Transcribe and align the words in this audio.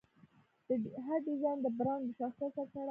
هر 1.05 1.19
ډیزاین 1.27 1.57
د 1.61 1.67
برانډ 1.77 2.03
له 2.07 2.13
شخصیت 2.19 2.51
سره 2.55 2.63
تړاو 2.71 2.73
لري. 2.73 2.79